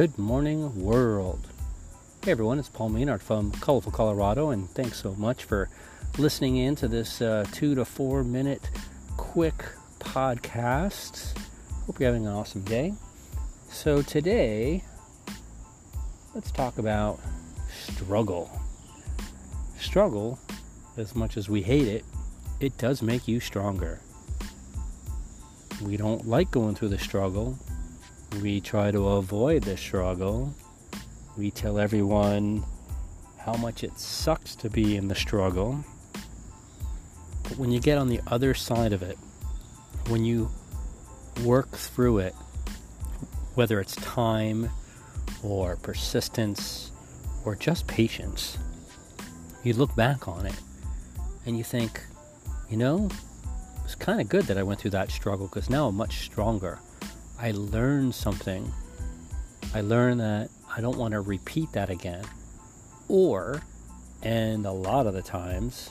Good 0.00 0.18
morning, 0.18 0.82
world. 0.82 1.46
Hey 2.24 2.30
everyone, 2.30 2.58
it's 2.58 2.70
Paul 2.70 2.88
Maynard 2.88 3.20
from 3.20 3.52
Colorful 3.52 3.92
Colorado, 3.92 4.48
and 4.48 4.66
thanks 4.70 4.96
so 4.96 5.14
much 5.16 5.44
for 5.44 5.68
listening 6.16 6.56
in 6.56 6.74
to 6.76 6.88
this 6.88 7.20
uh, 7.20 7.44
two 7.52 7.74
to 7.74 7.84
four 7.84 8.24
minute 8.24 8.62
quick 9.18 9.62
podcast. 9.98 11.36
Hope 11.84 12.00
you're 12.00 12.08
having 12.08 12.26
an 12.26 12.32
awesome 12.32 12.62
day. 12.62 12.94
So, 13.68 14.00
today, 14.00 14.82
let's 16.34 16.50
talk 16.50 16.78
about 16.78 17.20
struggle. 17.70 18.50
Struggle, 19.78 20.38
as 20.96 21.14
much 21.14 21.36
as 21.36 21.50
we 21.50 21.60
hate 21.60 21.88
it, 21.88 22.06
it 22.58 22.78
does 22.78 23.02
make 23.02 23.28
you 23.28 23.38
stronger. 23.38 24.00
We 25.82 25.98
don't 25.98 26.26
like 26.26 26.50
going 26.50 26.74
through 26.74 26.88
the 26.88 26.98
struggle. 26.98 27.58
We 28.38 28.60
try 28.60 28.90
to 28.92 29.08
avoid 29.08 29.64
the 29.64 29.76
struggle. 29.76 30.54
We 31.36 31.50
tell 31.50 31.78
everyone 31.78 32.64
how 33.38 33.54
much 33.54 33.82
it 33.82 33.98
sucks 33.98 34.54
to 34.56 34.70
be 34.70 34.96
in 34.96 35.08
the 35.08 35.14
struggle. 35.14 35.84
But 37.42 37.58
when 37.58 37.72
you 37.72 37.80
get 37.80 37.98
on 37.98 38.08
the 38.08 38.20
other 38.28 38.54
side 38.54 38.92
of 38.92 39.02
it, 39.02 39.18
when 40.08 40.24
you 40.24 40.48
work 41.44 41.70
through 41.70 42.18
it, 42.18 42.34
whether 43.54 43.80
it's 43.80 43.96
time 43.96 44.70
or 45.42 45.76
persistence 45.76 46.92
or 47.44 47.56
just 47.56 47.86
patience, 47.88 48.56
you 49.64 49.74
look 49.74 49.94
back 49.96 50.28
on 50.28 50.46
it 50.46 50.54
and 51.46 51.58
you 51.58 51.64
think, 51.64 52.00
you 52.70 52.76
know, 52.76 53.10
it's 53.84 53.96
kind 53.96 54.20
of 54.20 54.28
good 54.28 54.44
that 54.44 54.56
I 54.56 54.62
went 54.62 54.80
through 54.80 54.92
that 54.92 55.10
struggle 55.10 55.48
because 55.48 55.68
now 55.68 55.88
I'm 55.88 55.96
much 55.96 56.20
stronger. 56.20 56.78
I 57.42 57.52
learned 57.52 58.14
something. 58.14 58.70
I 59.72 59.80
learned 59.80 60.20
that 60.20 60.50
I 60.76 60.82
don't 60.82 60.98
want 60.98 61.12
to 61.12 61.22
repeat 61.22 61.72
that 61.72 61.88
again. 61.88 62.22
Or, 63.08 63.62
and 64.22 64.66
a 64.66 64.72
lot 64.72 65.06
of 65.06 65.14
the 65.14 65.22
times, 65.22 65.90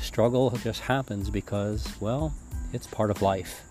struggle 0.00 0.50
just 0.50 0.80
happens 0.80 1.30
because, 1.30 1.88
well, 2.00 2.34
it's 2.72 2.88
part 2.88 3.12
of 3.12 3.22
life. 3.22 3.62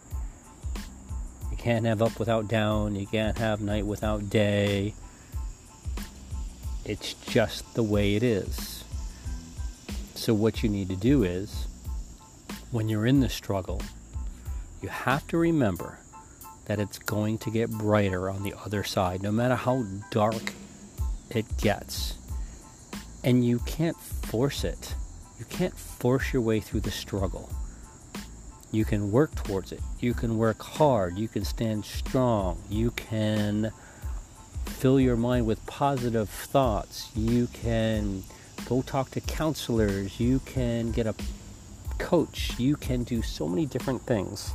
You 1.52 1.58
can't 1.58 1.86
have 1.86 2.02
up 2.02 2.18
without 2.18 2.48
down, 2.48 2.96
you 2.96 3.08
can't 3.08 3.38
have 3.38 3.60
night 3.60 3.86
without 3.86 4.30
day. 4.30 4.94
It's 6.86 7.14
just 7.14 7.74
the 7.74 7.84
way 7.84 8.16
it 8.16 8.24
is. 8.24 8.86
So, 10.16 10.34
what 10.34 10.64
you 10.64 10.70
need 10.70 10.88
to 10.88 10.96
do 10.96 11.24
is 11.24 11.68
when 12.72 12.88
you're 12.88 13.06
in 13.06 13.20
the 13.20 13.28
struggle, 13.28 13.82
you 14.82 14.88
have 14.88 15.28
to 15.28 15.38
remember 15.38 16.00
that 16.70 16.80
it's 16.80 17.00
going 17.00 17.40
to 17.40 17.50
get 17.50 17.72
brighter 17.72 18.30
on 18.30 18.44
the 18.44 18.54
other 18.64 18.84
side, 18.84 19.24
no 19.24 19.32
matter 19.32 19.56
how 19.56 19.84
dark 20.12 20.54
it 21.32 21.58
gets. 21.58 22.14
And 23.24 23.44
you 23.44 23.58
can't 23.66 23.98
force 23.98 24.64
it. 24.64 24.94
You 25.40 25.46
can't 25.46 25.76
force 25.76 26.32
your 26.32 26.44
way 26.44 26.60
through 26.60 26.82
the 26.82 26.92
struggle. 26.92 27.50
You 28.72 28.86
can 28.86 29.12
work 29.12 29.34
towards 29.34 29.72
it. 29.72 29.82
You 30.00 30.14
can 30.14 30.38
work 30.38 30.62
hard. 30.62 31.18
You 31.18 31.28
can 31.28 31.44
stand 31.44 31.86
strong. 31.86 32.62
You 32.70 32.92
can 32.92 33.72
fill 34.68 35.00
your 35.00 35.18
mind 35.18 35.48
with 35.48 35.66
positive 35.66 36.30
thoughts. 36.30 37.10
You 37.16 37.48
can 37.48 38.22
go 38.68 38.84
talk 38.84 39.10
to 39.12 39.22
counselors. 39.22 40.20
You 40.20 40.38
can 40.46 40.92
get 40.92 41.08
a 41.08 41.16
coach, 41.98 42.58
you 42.58 42.76
can 42.76 43.04
do 43.04 43.22
so 43.22 43.48
many 43.48 43.66
different 43.66 44.02
things. 44.04 44.54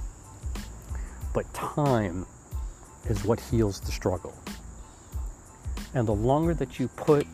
But 1.34 1.52
time 1.52 2.24
is 3.06 3.24
what 3.24 3.38
heals 3.38 3.80
the 3.80 3.92
struggle. 3.92 4.34
And 5.92 6.08
the 6.08 6.14
longer 6.14 6.54
that 6.54 6.80
you 6.80 6.88
put 6.88 7.26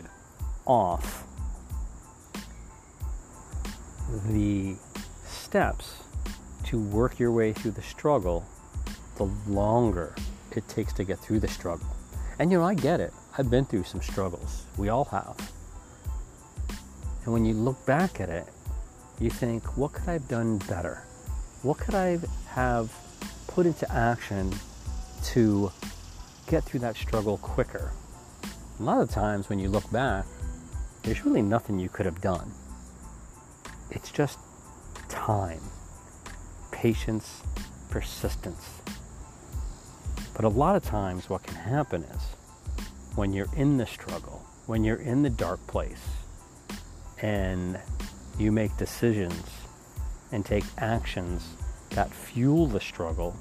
off 0.66 1.24
the 4.26 4.74
steps 5.24 6.02
to 6.64 6.80
work 6.80 7.18
your 7.18 7.30
way 7.30 7.52
through 7.52 7.72
the 7.72 7.82
struggle, 7.82 8.44
the 9.16 9.30
longer 9.46 10.14
it 10.52 10.66
takes 10.66 10.92
to 10.94 11.04
get 11.04 11.18
through 11.18 11.40
the 11.40 11.48
struggle. 11.48 11.86
And 12.38 12.50
you 12.50 12.58
know, 12.58 12.64
I 12.64 12.74
get 12.74 13.00
it. 13.00 13.12
I've 13.36 13.50
been 13.50 13.66
through 13.66 13.84
some 13.84 14.00
struggles. 14.00 14.64
We 14.76 14.88
all 14.88 15.04
have. 15.06 15.52
And 17.24 17.32
when 17.34 17.44
you 17.44 17.54
look 17.54 17.84
back 17.86 18.20
at 18.20 18.30
it, 18.30 18.46
you 19.20 19.28
think, 19.28 19.76
what 19.76 19.92
could 19.92 20.08
I 20.08 20.14
have 20.14 20.28
done 20.28 20.58
better? 20.58 21.04
What 21.62 21.78
could 21.78 21.94
I 21.94 22.18
have 22.48 22.90
put 23.50 23.66
into 23.66 23.90
action 23.92 24.54
to 25.24 25.72
get 26.46 26.62
through 26.62 26.80
that 26.80 26.96
struggle 26.96 27.36
quicker? 27.38 27.92
A 28.78 28.82
lot 28.82 29.00
of 29.00 29.10
times 29.10 29.48
when 29.48 29.58
you 29.58 29.68
look 29.68 29.90
back, 29.90 30.24
there's 31.02 31.24
really 31.26 31.42
nothing 31.42 31.78
you 31.78 31.88
could 31.88 32.06
have 32.06 32.20
done. 32.20 32.52
It's 33.90 34.12
just 34.12 34.38
time, 35.08 35.60
patience, 36.70 37.42
persistence. 37.90 38.68
But 40.34 40.44
a 40.44 40.48
lot 40.48 40.76
of 40.76 40.84
times, 40.84 41.28
what 41.28 41.42
can 41.42 41.56
happen 41.56 42.04
is 42.04 42.22
when 43.16 43.32
you're 43.32 43.52
in 43.56 43.76
the 43.76 43.86
struggle, 43.86 44.46
when 44.66 44.84
you're 44.84 45.02
in 45.02 45.22
the 45.22 45.30
dark 45.30 45.64
place, 45.66 46.06
and 47.20 47.78
you 48.38 48.52
make 48.52 48.74
decisions 48.76 49.44
and 50.32 50.46
take 50.46 50.64
actions 50.78 51.42
that 51.90 52.12
fuel 52.12 52.66
the 52.66 52.80
struggle, 52.80 53.36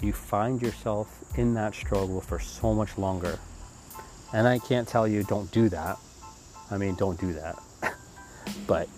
you 0.00 0.12
find 0.12 0.60
yourself 0.60 1.08
in 1.36 1.54
that 1.54 1.74
struggle 1.74 2.20
for 2.20 2.38
so 2.38 2.74
much 2.74 2.98
longer. 2.98 3.38
And 4.32 4.48
I 4.48 4.58
can't 4.58 4.88
tell 4.88 5.06
you 5.06 5.22
don't 5.24 5.50
do 5.52 5.68
that. 5.68 5.98
I 6.70 6.78
mean, 6.78 6.94
don't 6.96 7.20
do 7.20 7.32
that. 7.34 7.62
but 8.66 8.88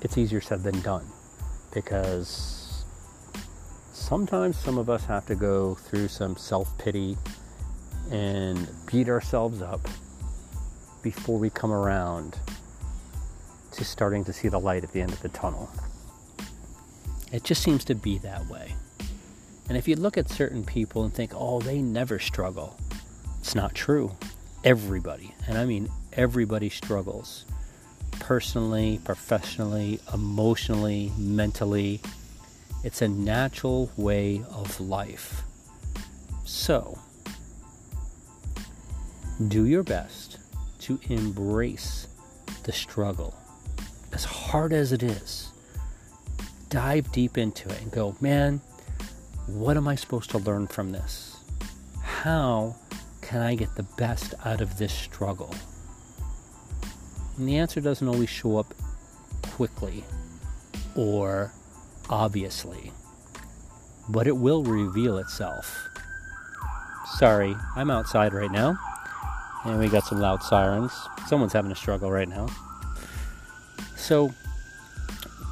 it's 0.00 0.16
easier 0.16 0.40
said 0.40 0.62
than 0.62 0.80
done 0.82 1.06
because 1.74 2.84
sometimes 3.92 4.56
some 4.56 4.78
of 4.78 4.88
us 4.88 5.04
have 5.04 5.26
to 5.26 5.34
go 5.34 5.74
through 5.74 6.08
some 6.08 6.36
self 6.36 6.76
pity 6.78 7.16
and 8.10 8.68
beat 8.90 9.08
ourselves 9.08 9.60
up 9.60 9.80
before 11.02 11.38
we 11.38 11.50
come 11.50 11.72
around 11.72 12.38
to 13.72 13.84
starting 13.84 14.24
to 14.24 14.32
see 14.32 14.48
the 14.48 14.58
light 14.58 14.82
at 14.82 14.92
the 14.92 15.00
end 15.00 15.12
of 15.12 15.20
the 15.20 15.28
tunnel. 15.28 15.68
It 17.32 17.44
just 17.44 17.62
seems 17.62 17.84
to 17.86 17.94
be 17.94 18.18
that 18.18 18.46
way. 18.46 18.74
And 19.68 19.76
if 19.76 19.86
you 19.86 19.96
look 19.96 20.16
at 20.16 20.30
certain 20.30 20.64
people 20.64 21.04
and 21.04 21.12
think, 21.12 21.32
oh, 21.34 21.60
they 21.60 21.82
never 21.82 22.18
struggle, 22.18 22.78
it's 23.40 23.54
not 23.54 23.74
true. 23.74 24.16
Everybody, 24.64 25.34
and 25.46 25.56
I 25.58 25.64
mean 25.64 25.88
everybody, 26.12 26.68
struggles 26.68 27.44
personally, 28.18 29.00
professionally, 29.04 30.00
emotionally, 30.12 31.12
mentally. 31.16 32.00
It's 32.84 33.02
a 33.02 33.08
natural 33.08 33.90
way 33.96 34.42
of 34.50 34.80
life. 34.80 35.42
So, 36.44 36.98
do 39.46 39.66
your 39.66 39.82
best 39.82 40.38
to 40.80 40.98
embrace 41.08 42.08
the 42.64 42.72
struggle 42.72 43.34
as 44.12 44.24
hard 44.24 44.72
as 44.72 44.92
it 44.92 45.02
is, 45.02 45.50
dive 46.68 47.10
deep 47.12 47.38
into 47.38 47.68
it 47.68 47.80
and 47.82 47.90
go, 47.90 48.16
man, 48.20 48.60
what 49.46 49.76
am 49.76 49.88
I 49.88 49.94
supposed 49.94 50.30
to 50.30 50.38
learn 50.38 50.66
from 50.66 50.92
this? 50.92 51.36
How 52.02 52.76
can 53.22 53.40
I 53.40 53.54
get 53.54 53.74
the 53.74 53.86
best 53.96 54.34
out 54.44 54.60
of 54.60 54.78
this 54.78 54.92
struggle? 54.92 55.54
And 57.36 57.48
the 57.48 57.56
answer 57.58 57.80
doesn't 57.80 58.06
always 58.06 58.28
show 58.28 58.58
up 58.58 58.74
quickly 59.42 60.04
or 60.94 61.52
obviously, 62.10 62.92
but 64.08 64.26
it 64.26 64.36
will 64.36 64.64
reveal 64.64 65.18
itself. 65.18 65.88
Sorry, 67.16 67.54
I'm 67.76 67.90
outside 67.90 68.32
right 68.34 68.50
now, 68.50 68.78
and 69.64 69.78
we 69.78 69.88
got 69.88 70.04
some 70.04 70.20
loud 70.20 70.42
sirens. 70.42 70.92
Someone's 71.26 71.52
having 71.52 71.72
a 71.72 71.76
struggle 71.76 72.10
right 72.10 72.28
now. 72.28 72.48
So 73.96 74.32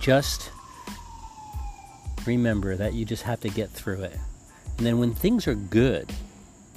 just 0.01 0.51
remember 2.27 2.77
that 2.77 2.95
you 2.95 3.05
just 3.05 3.23
have 3.25 3.41
to 3.41 3.49
get 3.49 3.71
through 3.71 4.03
it. 4.03 4.19
And 4.79 4.87
then 4.87 4.99
when 4.99 5.15
things 5.15 5.47
are 5.47 5.55
good, 5.55 6.13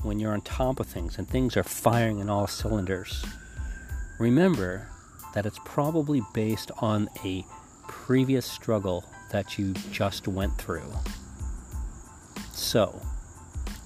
when 0.04 0.19
you're 0.19 0.34
on 0.34 0.42
top 0.42 0.80
of 0.80 0.88
things 0.88 1.18
and 1.18 1.28
things 1.28 1.57
are 1.57 1.63
firing 1.63 2.19
in 2.19 2.30
all 2.30 2.48
cylinders, 2.48 3.25
remember 4.19 4.88
that 5.34 5.46
it's 5.46 5.60
probably 5.66 6.22
based 6.34 6.72
on 6.80 7.10
a 7.24 7.46
previous 7.88 8.46
struggle 8.46 9.04
that 9.31 9.57
you 9.57 9.74
just 9.92 10.28
went 10.28 10.57
through. 10.57 10.92
So, 12.54 13.01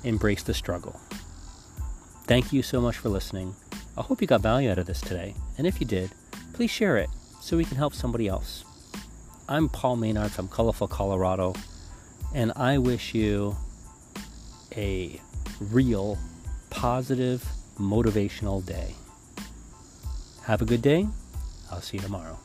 embrace 0.04 0.44
the 0.44 0.54
struggle. 0.54 1.00
Thank 2.26 2.54
you 2.54 2.62
so 2.62 2.80
much 2.80 2.98
for 2.98 3.10
listening. 3.10 3.56
I 3.98 4.02
hope 4.02 4.22
you 4.22 4.28
got 4.28 4.42
value 4.42 4.72
out 4.72 4.80
of 4.80 4.86
this 4.86 5.02
today. 5.02 5.36
And 5.58 5.68
if 5.68 5.80
you 5.80 5.86
did, 5.86 6.12
please 6.54 6.72
share 6.72 6.98
it 6.98 7.10
so 7.42 7.58
we 7.58 7.66
can 7.66 7.78
help 7.78 7.94
somebody 7.94 8.28
else. 8.28 8.64
I'm 9.50 9.68
Paul 9.68 9.98
Maynard 9.98 10.32
from 10.32 10.48
Colorful 10.48 10.88
Colorado, 10.88 11.54
and 12.34 12.54
I 12.56 12.78
wish 12.78 13.14
you 13.14 13.58
a 14.76 15.20
real 15.60 16.18
positive, 16.70 17.46
motivational 17.78 18.66
day. 18.66 18.96
Have 20.44 20.62
a 20.62 20.66
good 20.66 20.82
day. 20.82 21.08
I'll 21.70 21.82
see 21.82 21.98
you 21.98 22.04
tomorrow. 22.04 22.40